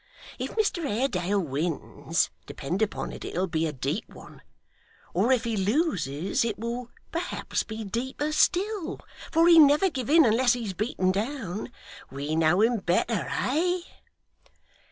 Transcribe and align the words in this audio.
If 0.39 0.55
Mr 0.55 0.81
Haredale 0.81 1.39
wins, 1.39 2.31
depend 2.47 2.81
upon 2.81 3.11
it, 3.11 3.23
it'll 3.23 3.45
be 3.45 3.67
a 3.67 3.71
deep 3.71 4.09
one; 4.11 4.41
or 5.13 5.31
if 5.31 5.43
he 5.43 5.55
loses, 5.55 6.43
it 6.43 6.57
will 6.57 6.89
perhaps 7.11 7.61
be 7.61 7.83
deeper 7.83 8.31
still, 8.31 9.01
for 9.31 9.47
he'll 9.47 9.63
never 9.63 9.91
give 9.91 10.09
in 10.09 10.25
unless 10.25 10.53
he's 10.53 10.73
beaten 10.73 11.11
down. 11.11 11.71
We 12.09 12.35
know 12.35 12.63
him 12.63 12.77
better, 12.77 13.27
eh? 13.29 13.81